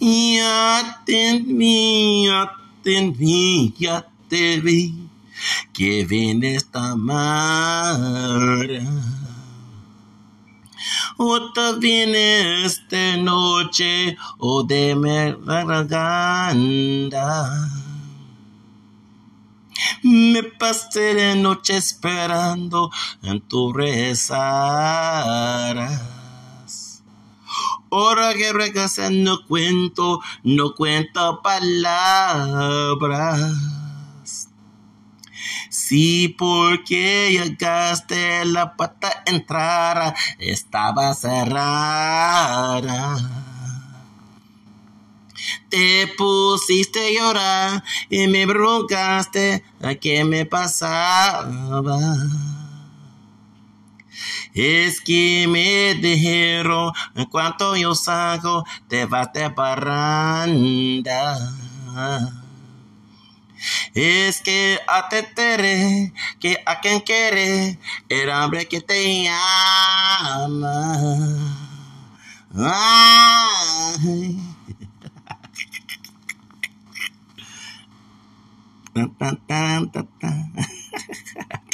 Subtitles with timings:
[0.00, 2.52] Ya te vi, ya
[2.84, 4.94] te vi, ya te vi,
[5.72, 8.68] que vienes esta mar.
[11.16, 16.08] O te viene esta noche, o de me garganta.
[20.02, 22.92] Me pasé de noche esperando
[23.22, 25.67] en tu rezarás.
[27.90, 33.08] Ahora que regresé no cuento, no cuento palabras.
[35.70, 41.58] Sí, porque llegaste, la puerta entrara, estaba cerrada.
[45.68, 51.98] Te pusiste a llorar y me preguntaste a qué me pasaba.
[54.54, 61.38] Es que me dijeron en cuanto yo salgo te vas de parranda.
[63.94, 67.78] Es que atetere que a quien quiere
[68.08, 70.98] el hombre que te ama.